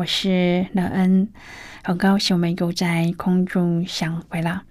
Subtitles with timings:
[0.00, 1.28] 我是乐恩。
[1.84, 4.62] 很高兴我们又在空中相会了。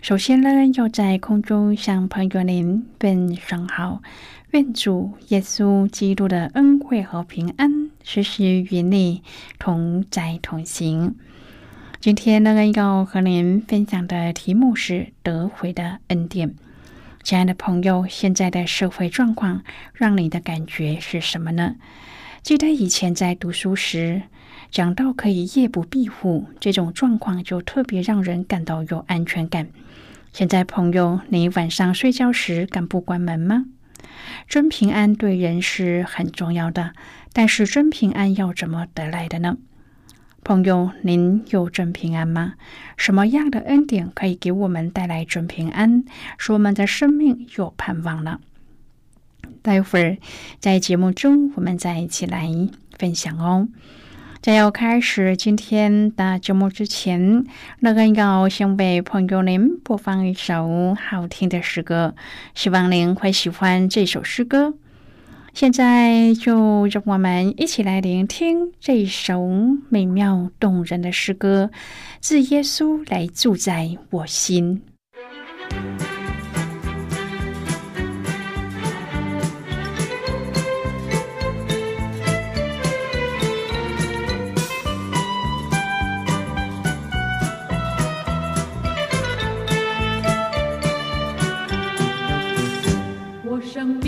[0.00, 4.02] 首先呢，要在空中向朋友您问声好，
[4.50, 9.22] 愿主耶稣基督的恩惠和平安时时与你
[9.60, 11.14] 同在同行。
[12.00, 16.56] 今天呢，要和您分享的题目是得回的恩典。
[17.22, 19.62] 亲爱的朋友，现在的社会状况
[19.94, 21.76] 让你的感觉是什么呢？
[22.42, 24.22] 记得以前在读书时。
[24.72, 29.68] 讲到可以夜不闭户这种状况，就特别让人感到有安全感。
[30.32, 33.66] 现在，朋友，你晚上睡觉时敢不关门吗？
[34.48, 36.94] 真平安对人是很重要的，
[37.34, 39.58] 但是真平安要怎么得来的呢？
[40.42, 42.54] 朋友，您有真平安吗？
[42.96, 46.02] 什么样的恩典可以给我们带来真平安，
[46.38, 48.40] 使我们的生命有盼望呢？
[49.60, 50.16] 待会儿
[50.58, 52.48] 在节目中，我们再一起来
[52.98, 53.68] 分享哦。
[54.42, 57.46] 在要开始今天的节目之前，
[57.78, 62.16] 那个要先为朋友您播放一首好听的诗歌，
[62.52, 64.74] 希望您会喜欢这首诗歌。
[65.54, 69.48] 现在就让我们一起来聆听这首
[69.88, 71.70] 美妙动人的诗歌，
[72.18, 74.82] 自耶稣来住在我心。
[93.82, 94.00] 生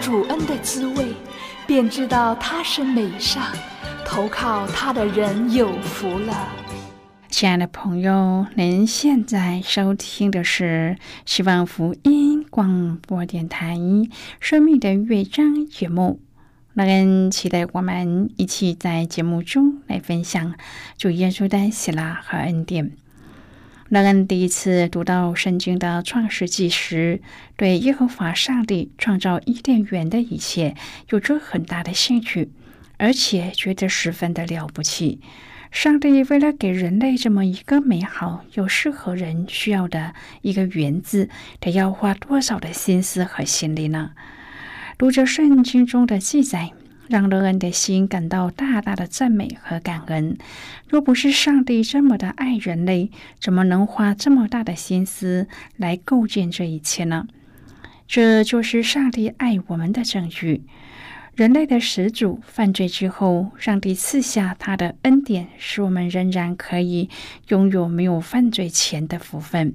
[0.00, 1.08] 主恩的滋味，
[1.66, 3.42] 便知道他是美善，
[4.04, 6.48] 投靠他的人有福了。
[7.28, 13.76] 亲爱的朋友，您现在收听的是希望福音广播电台
[14.38, 16.20] 《生命的乐章》节目。
[16.74, 20.54] 那人期待我们一起在节目中来分享
[20.96, 22.92] 主耶稣的喜乐和恩典。
[23.92, 27.20] 莱恩第一次读到圣经的创世纪时，
[27.58, 30.74] 对耶和华上帝创造伊甸园的一切
[31.10, 32.48] 有着很大的兴趣，
[32.96, 35.20] 而且觉得十分的了不起。
[35.70, 41.28] 上帝为了给人类这么一个美好又适合人需要的一个园子，
[41.60, 44.12] 得要花多少的心思和心力呢？
[44.96, 46.72] 读着圣经中的记载，
[47.08, 50.36] 让乐恩的心感到大大的赞美和感恩。
[50.88, 53.10] 若不是上帝这么的爱人类，
[53.40, 55.46] 怎么能花这么大的心思
[55.76, 57.26] 来构建这一切呢？
[58.06, 60.62] 这就是上帝爱我们的证据。
[61.34, 67.08] 人类的始祖犯罪之后，上帝赐下他的恩典，使我们仍然可以
[67.48, 69.74] 拥有没有犯罪前的福分。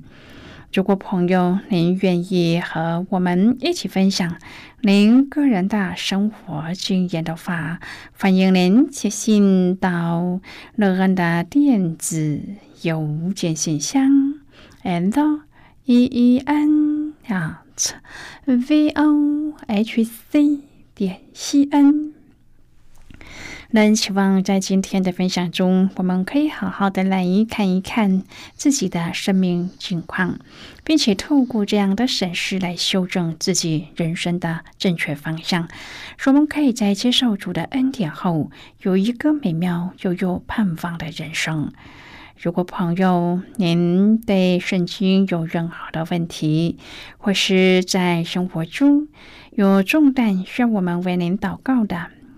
[0.73, 4.37] 如果朋友您愿意和我们一起分享
[4.81, 7.79] 您个人的生活经验的话，
[8.17, 10.39] 欢迎您写信到
[10.75, 12.41] 乐恩的电子
[12.83, 14.35] 邮件信箱
[14.83, 15.41] ，and
[15.85, 17.93] e e n at
[18.45, 20.67] v o h c。
[20.97, 22.13] 点 c n，
[23.71, 28.23] 那希望在今天的分享中，我们可以好好的来看一看
[28.55, 30.39] 自己的生命情况，
[30.85, 35.67] 并且透过这样的审视来修正自己人生的正确方向，
[36.17, 38.49] 使我们可以在接受主的恩典后，
[38.83, 41.73] 有一个美妙又有盼望的人生。
[42.39, 46.77] 如果朋友您对圣经有任何的问题，
[47.17, 49.07] 或是在生活中
[49.51, 52.11] 有重担需要我们为您祷告的，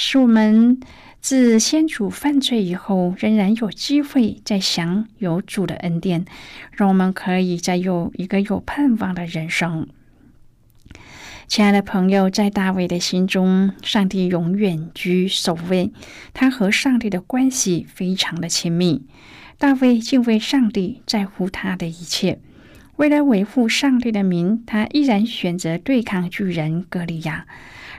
[0.00, 0.78] 使我们
[1.20, 6.24] 自先主犯罪以后，仍然有机会再享有主的恩典，
[6.70, 9.88] 让我们可以再有一个有盼望的人生。
[11.48, 15.90] 亲爱的朋友，在大卫的心中，上帝永远居首位。
[16.32, 19.04] 他和上帝的关系非常的亲密。
[19.58, 22.38] 大卫敬畏上帝，在乎他的一切。
[22.94, 27.48] 为了维护上帝的名，他依然选择对抗巨人歌利亚。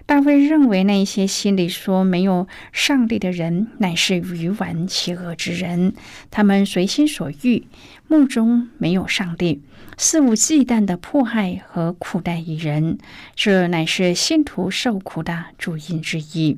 [0.06, 5.94] 大卫认为那些心里说没有上帝的人，乃是愚顽邪恶之人。
[6.32, 7.68] 他们随心所欲，
[8.08, 9.62] 目中没有上帝。
[9.98, 12.98] 肆无忌惮的迫害和苦待一人，
[13.36, 16.58] 这乃是信徒受苦的主因之一。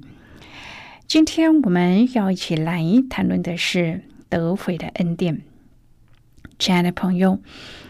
[1.07, 5.41] 今天我们要一起来谈论的是得悔的恩典。
[6.57, 7.41] 亲爱的朋友，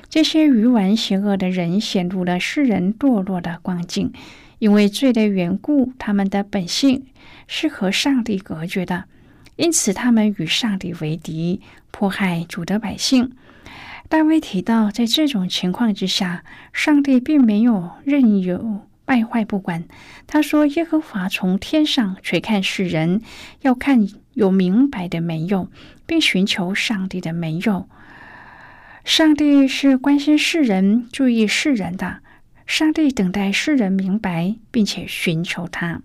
[0.09, 4.13] 这些愚顽邪恶的人陷入了世人堕落的光景，
[4.61, 7.07] 因为罪的缘故，他们的本性
[7.47, 9.05] 是和上帝隔绝的，
[9.55, 13.31] 因此他们与上帝为敌，迫害主的百姓。
[14.07, 19.85] 大卫提到，在这种情况之下，上帝并没有任由败坏不管。
[20.27, 23.23] 他说：“耶和华从天上垂看世人，
[23.61, 25.71] 要看有明白的没有，
[26.05, 27.89] 并寻求上帝的没有。
[29.03, 32.19] 上帝是关心世人、注意世人的。
[32.71, 36.01] 上帝等待世人明白，并且寻求他。”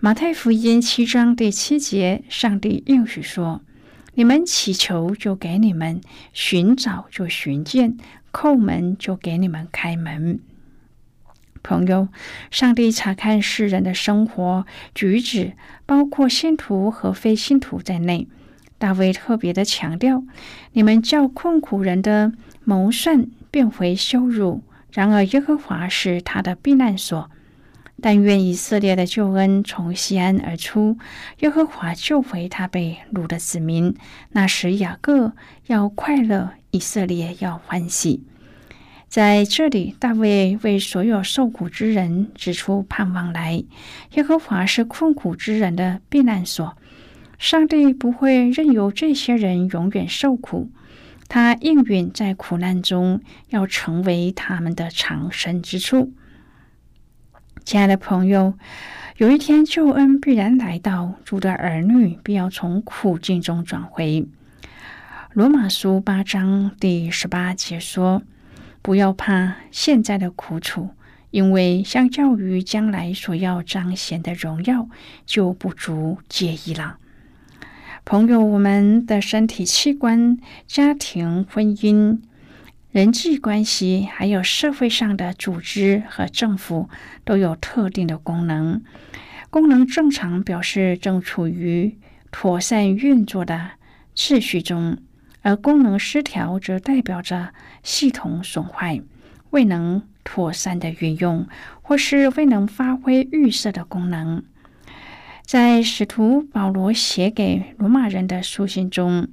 [0.00, 3.62] 马太福音七章第七节，上帝应许说。
[4.14, 6.00] 你们祈求，就给你们；
[6.32, 7.96] 寻找，就寻见；
[8.32, 10.40] 叩门，就给你们开门。
[11.62, 12.08] 朋友，
[12.50, 15.52] 上帝查看世人的生活举止，
[15.86, 18.26] 包括信徒和非信徒在内。
[18.76, 20.24] 大卫特别的强调：
[20.72, 22.32] 你们叫困苦人的
[22.64, 27.28] 谋算变回羞辱；然而，耶和华是他的避难所。
[28.00, 30.98] 但愿以色列的救恩从西安而出，
[31.40, 33.94] 耶和华救回他被掳的子民。
[34.30, 35.32] 那时雅各
[35.66, 38.24] 要快乐，以色列要欢喜。
[39.08, 43.62] 在这里，大卫为所有受苦之人指出盼望来。
[44.14, 46.76] 耶和华是困苦之人的避难所，
[47.38, 50.68] 上帝不会任由这些人永远受苦，
[51.28, 56.12] 他应允在苦难中要成为他们的藏身之处。
[57.64, 58.54] 亲爱的朋友，
[59.16, 64.26] 有一天救恩必然来到，主的儿女必要从苦境中转回。
[65.32, 68.22] 罗马书八章第十八节说
[68.82, 70.90] ：“不要怕现在的苦楚，
[71.30, 74.88] 因为相较于将来所要彰显的荣耀，
[75.26, 76.98] 就不足介意了。”
[78.06, 82.18] 朋友，我们的身体器官、家庭、婚姻。
[82.92, 86.90] 人际关系，还有社会上的组织和政府
[87.24, 88.82] 都有特定的功能。
[89.48, 91.96] 功能正常表示正处于
[92.30, 93.70] 妥善运作的
[94.14, 94.98] 秩序中，
[95.40, 99.00] 而功能失调则代表着系统损坏，
[99.48, 101.48] 未能妥善的运用，
[101.80, 104.44] 或是未能发挥预设的功能。
[105.44, 109.28] 在使徒保罗写给罗马人的书信中。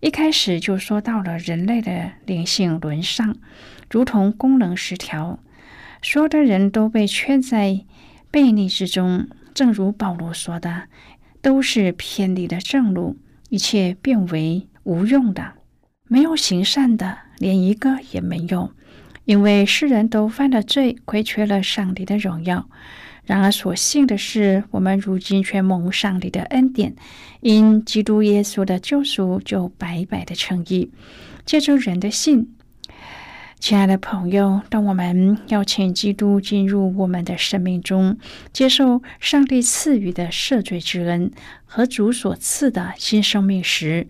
[0.00, 3.34] 一开始就说到了人类的灵性沦丧，
[3.90, 5.40] 如同功能失调，
[6.02, 7.80] 所有的人都被圈在
[8.30, 9.26] 悖逆之中。
[9.54, 10.88] 正如保罗说的，
[11.40, 13.16] 都是偏离了正路，
[13.48, 15.54] 一切变为无用的，
[16.06, 18.72] 没有行善的，连一个也没有，
[19.24, 22.68] 因为世人都犯了罪，亏缺了上帝的荣耀。
[23.26, 26.94] 然而，所幸的是，我们如今却蒙上帝的恩典，
[27.40, 30.90] 因基督耶稣的救赎，就白白的称义，
[31.44, 32.54] 借助人的信。
[33.58, 38.16] 亲爱的朋友，当我们邀请基督进入我们的生命中，
[38.52, 41.32] 接受上帝赐予的赦罪之恩
[41.64, 44.06] 和主所赐的新生命时，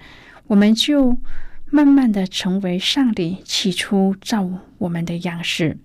[0.49, 1.17] 我们就
[1.71, 4.47] 慢慢的成为上帝起初造
[4.79, 5.79] 我们的样式。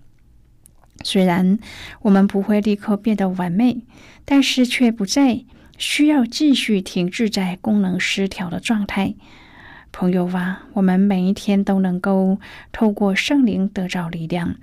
[1.02, 1.58] 虽然
[2.02, 3.82] 我们不会立刻变得完美，
[4.24, 5.44] 但是却不再
[5.78, 9.14] 需要继续停滞在功能失调的状态。
[9.90, 12.38] 朋友啊，我们每一天都能够
[12.70, 14.56] 透过圣灵得着力量，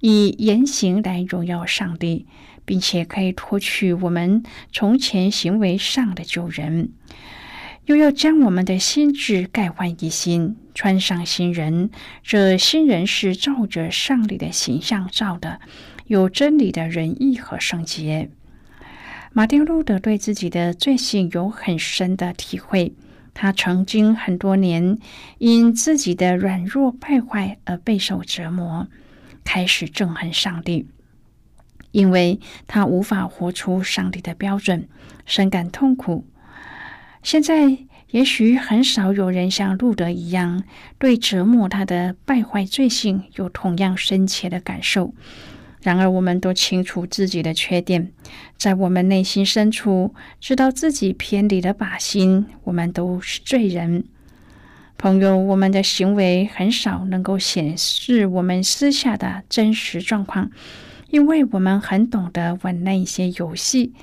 [0.00, 2.26] 以言行来荣耀上帝，
[2.64, 6.90] 并且可以脱去我们从前行为上的旧人，
[7.86, 11.90] 又要将我们的心智改换一新，穿上新人。
[12.22, 15.60] 这新人是照着上帝的形象造的。
[16.06, 18.28] 有真理的仁义和圣洁。
[19.32, 22.92] 马丁路德对自己的罪行有很深的体会。
[23.34, 24.98] 他曾经很多年
[25.38, 28.88] 因自己的软弱败坏而备受折磨，
[29.44, 30.86] 开始憎恨上帝，
[31.92, 34.88] 因为他无法活出上帝的标准，
[35.24, 36.24] 深感痛苦。
[37.26, 37.76] 现在
[38.12, 40.62] 也许很少有人像路德一样，
[40.96, 45.12] 对折磨他的败坏罪行有同样深切的感受。
[45.82, 48.12] 然而，我们都清楚自己的缺点，
[48.56, 52.46] 在我们内心深处知道自己偏离了靶心。
[52.62, 54.04] 我们都是罪人，
[54.96, 55.36] 朋友。
[55.36, 60.52] 我们的行为很少能够显示我们私下的真实状况，
[61.10, 63.94] 因为我们很懂得玩那一些游戏。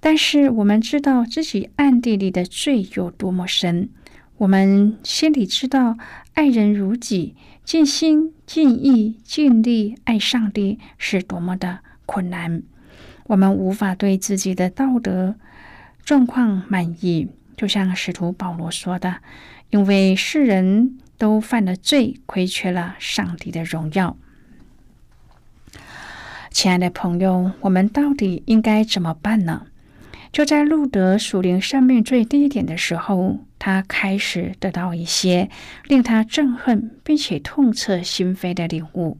[0.00, 3.88] 但是，我们知道自己暗地里的罪有多么深。
[4.36, 5.96] 我们心里知道，
[6.34, 7.34] 爱人如己。
[7.64, 12.62] 尽心、尽意、尽力爱上帝是多么的困难，
[13.24, 15.34] 我们无法对自己的道德
[16.02, 17.28] 状况满意。
[17.58, 19.16] 就像使徒保罗说的
[19.68, 24.16] ：“因为世人都犯了罪，亏缺了上帝的荣耀。”
[26.50, 29.66] 亲爱的朋友，我们到底应该怎么办呢？
[30.30, 35.48] 就在路德属灵生命最低点的时候，他开始得到一些
[35.86, 39.18] 令他憎恨并且痛彻心扉的领悟，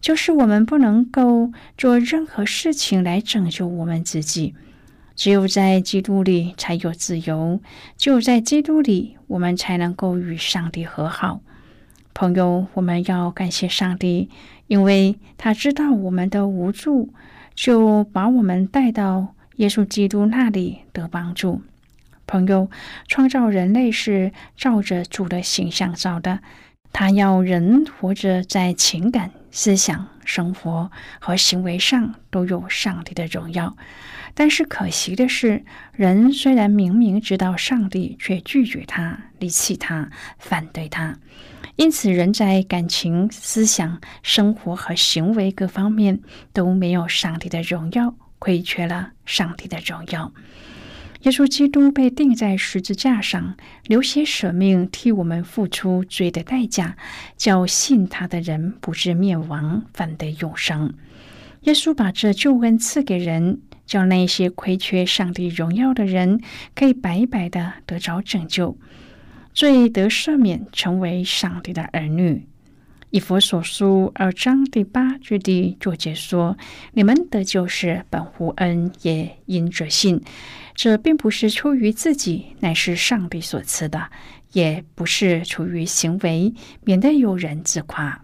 [0.00, 4.54] 就是我们不能够做任何事情来拯救我们自己，
[5.14, 7.60] 只有在基督里才有自由，
[7.96, 11.40] 只有在基督里，我们才能够与上帝和好。
[12.14, 14.28] 朋友，我们要感谢上帝，
[14.66, 17.12] 因为他知道我们的无助，
[17.54, 19.34] 就把我们带到。
[19.58, 21.62] 耶稣基督那里得帮助，
[22.26, 22.68] 朋友，
[23.06, 26.40] 创造人类是照着主的形象造的。
[26.92, 33.76] 他要人活着在情感、思想、生活和行为上都有上帝的荣耀。
[34.34, 41.18] 但是可惜的是，人虽然明明知道上帝，却拒绝他、离弃他、反对他。
[41.76, 46.20] 因此，人在感情、思想、生活和行为各方面
[46.52, 48.14] 都没有上帝的荣耀。
[48.38, 50.32] 亏缺了上帝的荣耀。
[51.22, 56.96] 耶稣基督被钉在十字架上，流血舍命，替我们付出罪的代价，
[57.36, 60.94] 叫信他的人不至灭亡，反得永生。
[61.62, 66.40] 耶稣把这救恩赐给人，叫那些亏缺上帝荣耀的人，
[66.76, 68.78] 可以白白的得着拯救，
[69.52, 72.46] 罪得赦免，成为上帝的儿女。
[73.10, 76.58] 以佛所书二章第八句的作解说
[76.92, 80.20] ：“你们的救是本乎恩，也因着信。
[80.74, 84.10] 这并不是出于自己，乃是上帝所赐的；
[84.52, 86.52] 也不是出于行为，
[86.84, 88.20] 免得有人自夸。”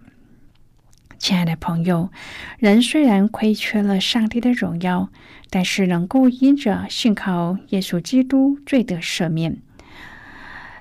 [1.16, 2.10] 亲爱的朋友，
[2.58, 5.08] 人虽然亏缺了上帝的荣耀，
[5.48, 9.56] 但是能够因着信靠耶稣基督，罪得赦免。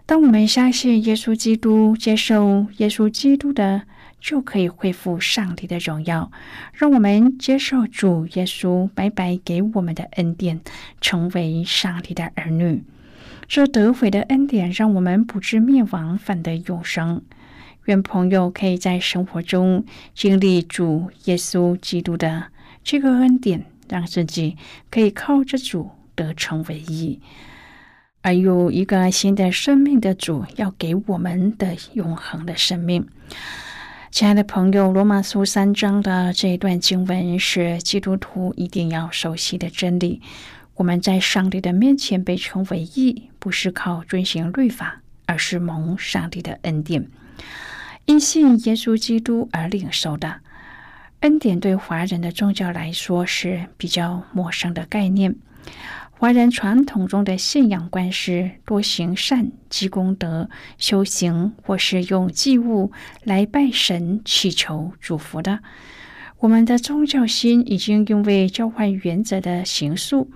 [0.06, 3.84] 当我们相信耶稣基督，接受耶稣基督的。
[4.24, 6.32] 就可以恢复上帝的荣耀，
[6.72, 10.62] 让我们接受主耶稣白白给我们的恩典，
[11.02, 12.86] 成为上帝的儿女。
[13.50, 17.22] 这得悔的恩典，让我们不知灭亡，反得永生。
[17.84, 19.84] 愿朋友可以在生活中
[20.16, 22.46] 经历主耶稣基督的
[22.82, 24.56] 这个恩典，让自己
[24.90, 27.20] 可以靠着主得成为义，
[28.22, 33.06] 而有一个新的生命的主要给我们的永恒的生命。
[34.14, 40.22] 亲爱的朋友，《罗马书》三章的这一段经文是基督徒一定要熟悉的真理。
[40.76, 47.08] 我们在上帝的面前被称为义，不是靠遵行律法，而是蒙上帝的恩典，
[48.06, 50.42] 因信耶稣基督而领受的
[51.22, 51.60] 恩典。
[51.60, 55.36] 对华人的宗教来说是比较陌生的概念。
[56.24, 62.94] 华人传统中的信仰观是多行善、积功德、修行，或是用祭物
[63.26, 65.60] 来拜神、祈求祝福的。
[66.40, 70.32] 我们的宗教心已经因为交换原则的形塑，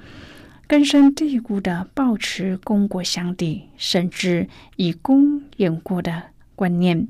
[0.67, 6.21] 根深蒂固的保持功过相抵，甚至以功掩过的
[6.53, 7.07] 观念，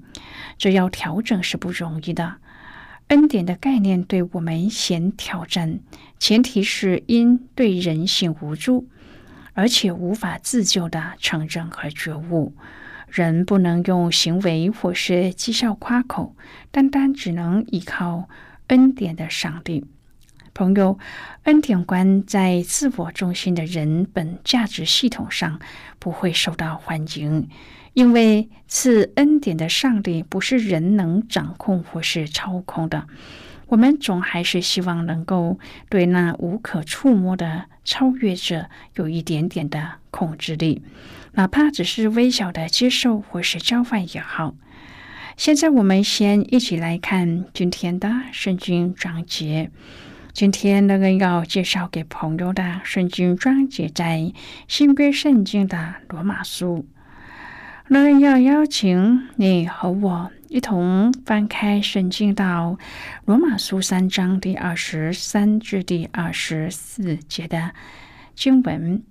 [0.59, 2.35] 这要调整是不容易的。
[3.07, 5.79] 恩典的概念对我们显挑战，
[6.19, 8.87] 前提是因对人性无助，
[9.53, 12.53] 而且无法自救的承认和觉悟。
[13.07, 16.35] 人不能用行为或是绩效夸口，
[16.69, 18.27] 单单只能依靠
[18.67, 19.85] 恩典的上帝。
[20.57, 20.97] 朋友，
[21.43, 25.59] 恩典观在自我中心的人本价值系统上
[25.99, 27.47] 不会受到欢迎。
[27.93, 33.05] 因为赐恩典的上帝不是人能掌控或是操控的，
[33.67, 40.81] 我们总还是希望能够对那无可触摸的超越者有一点点的控制力，
[41.33, 44.55] 哪怕只是微小的接受或是交换也好。
[45.35, 49.69] 现在我们先一起来看今天的圣经章节。
[50.37, 54.31] 今天那个要介绍给朋友的圣经章节在
[54.67, 56.85] 新约圣经的罗马书。
[57.87, 62.77] 那要邀请你和我一同翻开圣经到
[63.25, 67.71] 罗马书三章第二十三至第二十四节的
[68.35, 69.01] 经文。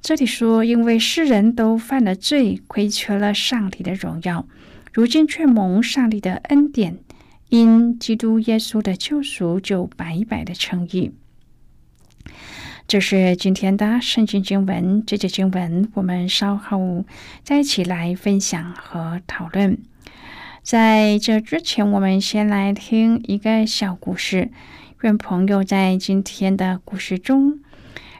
[0.00, 4.46] 这里说：“因为世人都犯了罪，亏缺了上帝的荣耀，
[4.92, 6.98] 如今却蒙上帝的恩典，
[7.52, 11.12] 因基督耶稣的救赎，就白白的称义。”
[12.88, 17.04] 这是今天的圣经经文，这节经文我们稍后
[17.42, 19.78] 再一起来分享和讨论。
[20.62, 24.50] 在这之前，我们先来听一个小故事。
[25.02, 27.60] 愿朋友在今天的故事中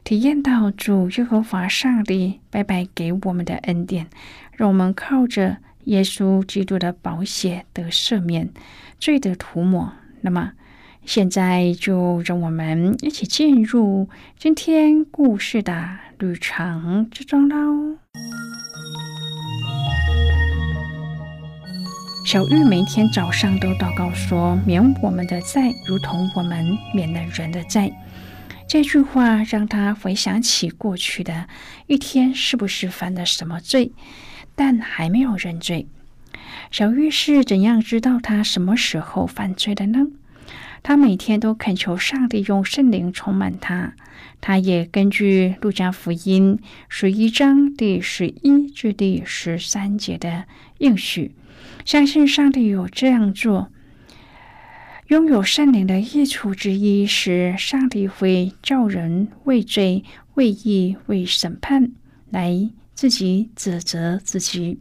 [0.05, 4.09] 体验到主耶和华上帝白白给我们的恩典，
[4.53, 8.51] 让我们靠着耶稣基督的宝血得赦免、
[8.99, 9.93] 罪的涂抹。
[10.23, 10.53] 那么。
[11.05, 17.99] 现在就让我们一起进入今天故事的旅程之中喽。
[22.25, 26.65] 小玉每天早上都祷告说：“免我们的债，如同我们
[26.95, 27.91] 免了人的债。”
[28.69, 31.49] 这句话让他回想起过去的
[31.89, 33.91] 一天，是不是犯了什么罪，
[34.63, 35.89] 但还没有认罪。
[36.71, 40.07] 小玉是怎样知道他什么时候犯罪的呢？
[40.85, 43.95] 他每天都恳求上帝用圣灵充满他。
[44.41, 50.45] 他也根据路加福音十一章第十一至第十三节的
[50.79, 51.35] 应许，
[51.85, 53.69] 相信上帝有这样做。
[55.09, 61.91] 拥有圣灵的益处之一是，上帝会叫人为罪、为义、为审判
[62.31, 64.79] 来自己指责自己。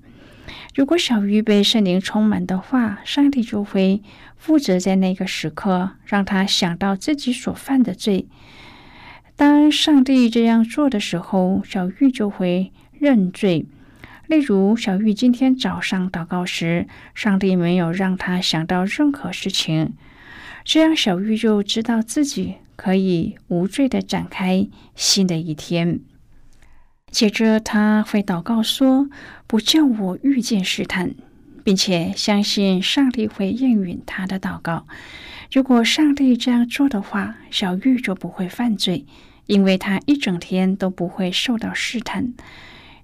[0.75, 4.01] 如果小鱼被圣灵充满的话，上帝就会
[4.35, 8.27] 负责在那个时刻让他想到自己所犯的罪。
[9.35, 13.65] 当上帝这样做的时候，小玉就会认罪。
[14.27, 19.93] 例如，小玉今天早上祷告时，上帝没有让他想到任何事情，
[20.63, 26.01] 这样小玉就知道自己可以无罪的展开新的一天。
[27.11, 29.09] 接着他会祷告说
[29.45, 31.13] ：“不叫我遇见试探，
[31.63, 34.87] 并且相信上帝会应允他的祷告。
[35.51, 39.05] 如果上帝这样做的话，小玉就不会犯罪，
[39.45, 42.33] 因为他一整天都不会受到试探。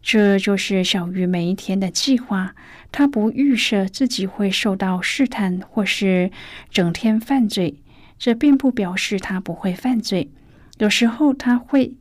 [0.02, 2.56] 这就是小玉每一天的计划。
[2.94, 6.32] 他不预设自己会受到试探，或是
[6.72, 7.76] 整天犯罪。
[8.18, 10.30] 这并不表示他不会犯罪。
[10.78, 11.94] 有时候他会，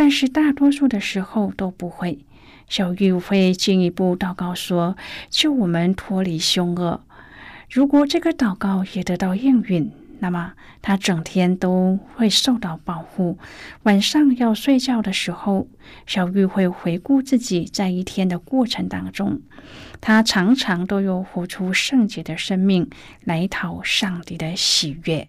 [0.00, 2.20] 但是大多数的时候都不会。
[2.66, 4.96] 小玉会进一步祷告说
[5.28, 7.04] ：“救我们脱离凶恶。”
[7.68, 13.36] 如果这个祷告也得到应允，那么他整天都会受到保护。
[13.82, 15.68] 晚上要睡觉的时候，
[16.06, 19.42] 小玉会回顾自己在一天的过程当中，
[20.00, 22.88] 他常常都有活出圣洁的生命
[23.22, 25.28] 来讨上帝的喜悦。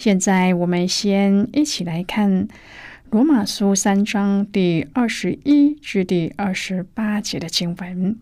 [0.00, 2.48] 现在我们先一起来看
[3.10, 8.18] 《罗马书》三章第二十一至第二十八节的经文。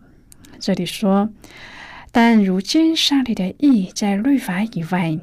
[0.59, 1.29] 这里说
[2.11, 5.17] ：“但如今上帝的意在律法以外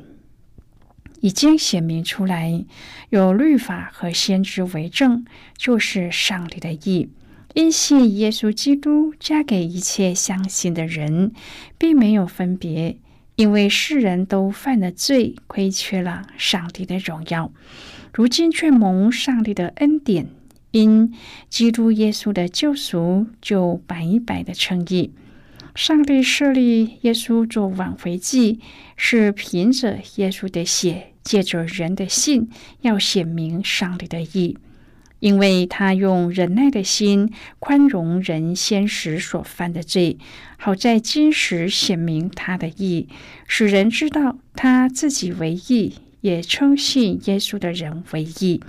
[1.21, 2.65] 已经显明出来，
[3.11, 5.27] 有律法和先知为证，
[5.59, 7.11] 就是上帝的意。
[7.53, 11.33] 因信耶稣基督，加给一切相信的人，
[11.77, 12.97] 并没有分别。”
[13.37, 17.53] 因为世人都犯了罪，亏缺了上帝的荣耀，
[18.13, 20.29] 如今却蒙上帝的恩典，
[20.71, 21.15] 因
[21.51, 25.13] 基督耶稣的救赎，就白白的称义。
[25.75, 28.61] 上帝设立耶稣做挽回祭，
[28.97, 32.49] 是凭着耶稣的血，借着人的信，
[32.81, 34.57] 要显明上帝的义。
[35.19, 40.19] 因为他用忍耐的心宽容人先时所犯的罪，
[40.59, 43.09] 好在今时显明他的义，
[43.47, 48.63] 使人知道他自己为义，也称信耶稣的人为义。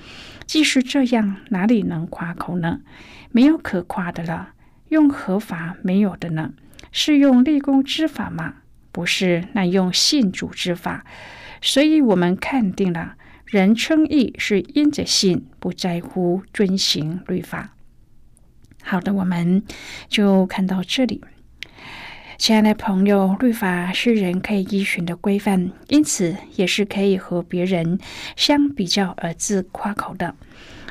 [0.46, 2.80] 即使这样，哪里能夸口呢？
[3.32, 4.54] 没有可夸的了。
[4.90, 6.54] 用合法没有的呢？
[6.94, 8.54] 是用立功之法吗？
[8.94, 11.06] 不是，那用信主之法。
[11.62, 13.16] 所以我们看定了。
[13.48, 17.74] 人称义是因着信，不在乎遵行律法。
[18.84, 19.64] 好的，我们
[20.10, 21.24] 就看到这里。
[22.38, 27.98] 亲爱的朋友，律法是人可以依循的规范，因此也是可以和别人
[28.36, 30.36] 相比较而自夸口的。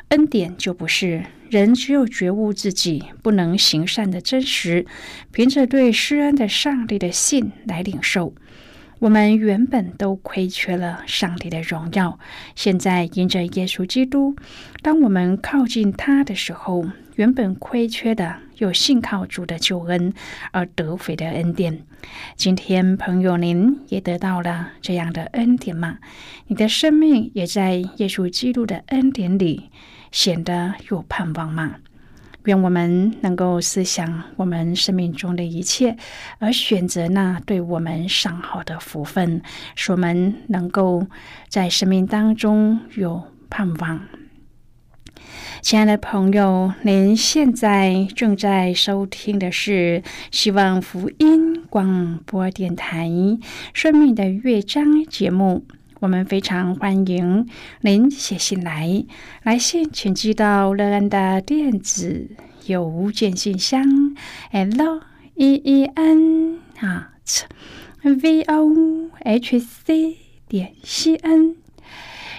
[0.08, 4.86] 恩典就不是人只有觉悟自己不能行善的真实，
[5.30, 8.34] 凭着对施恩的上帝的信来领受。
[8.98, 12.18] 我们原本都亏缺了上帝的荣耀，
[12.54, 14.34] 现在因着耶稣基督，
[14.80, 20.14] 当我们靠近他的时候，原本亏缺的又信靠主的救恩
[20.50, 21.82] 而得回的恩典。
[22.36, 25.98] 今天，朋友，您也得到了这样的恩典吗？
[26.46, 29.68] 你的生命也在耶稣基督的恩典里
[30.10, 31.76] 显得有盼望吗？
[32.46, 35.96] 愿我们能够思想我们生命中的一切，
[36.38, 39.42] 而选择那对我们上好的福分，
[39.74, 41.06] 使我们能够
[41.48, 44.00] 在生命当中有盼望。
[45.62, 53.08] 亲爱的朋友，您现在正在收听的是希望福音广播电台
[53.72, 55.64] 《生命的乐章》节目。
[56.00, 57.48] 我们非常欢迎
[57.80, 59.04] 您写信来，
[59.42, 62.28] 来信请寄到乐安的电子
[62.66, 64.14] 邮件信箱
[64.50, 65.00] ，l
[65.36, 67.12] e e n 啊
[68.02, 71.56] ，v o h c 点 c n。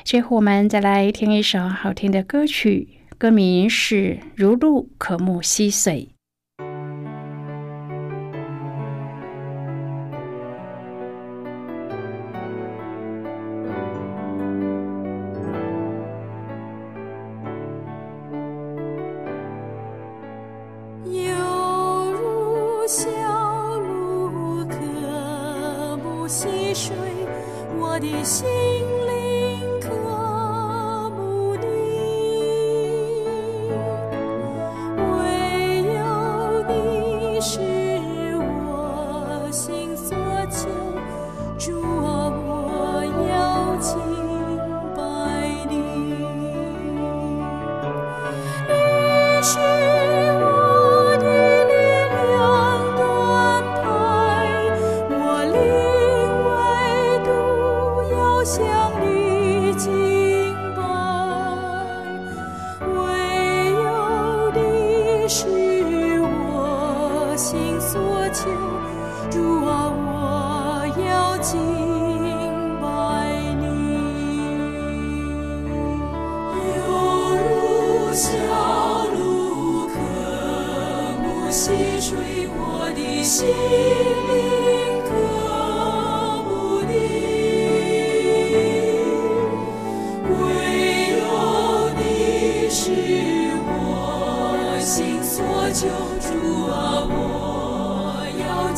[0.03, 3.95] 最后，我们再来听一首好听的歌曲，歌名是
[4.35, 6.09] 《如露可慕溪水》。
[67.37, 68.49] 心所求。
[69.29, 71.59] 主啊，我要敬
[72.81, 72.85] 拜
[73.61, 73.63] 你。
[76.75, 76.79] 犹
[77.37, 77.45] 如
[78.13, 78.25] 小
[79.13, 79.93] 鹿渴
[81.21, 84.96] 慕溪水，我的心灵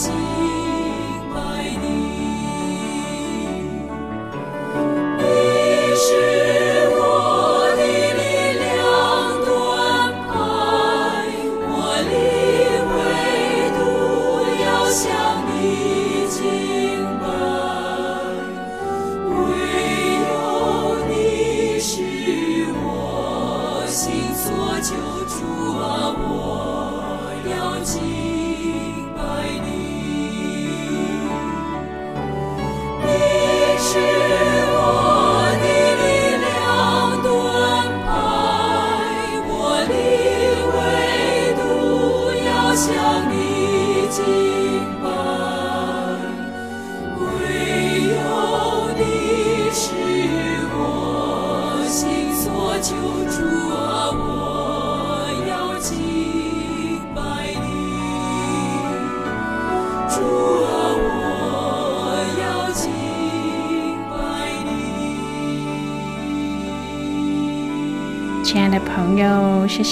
[0.07, 0.38] 要